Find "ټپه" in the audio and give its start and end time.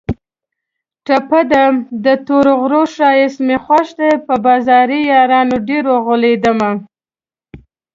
1.05-1.39